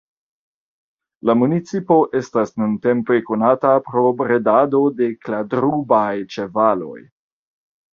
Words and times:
La 1.29 1.35
municipo 1.41 1.99
estas 2.21 2.55
nuntempe 2.63 3.21
konata 3.29 3.77
pro 3.93 4.05
bredado 4.25 4.85
de 4.99 5.15
kladrubaj 5.29 6.13
ĉevaloj. 6.37 7.03